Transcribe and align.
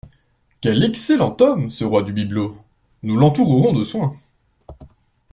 Quel 0.61 0.83
excellent 0.83 1.37
homme, 1.41 1.69
ce 1.69 1.85
roi 1.85 2.01
du 2.01 2.11
bibelot! 2.11 2.57
Nous 3.03 3.17
l'entourerons 3.17 3.71
de 3.71 3.83
soins. 3.83 4.17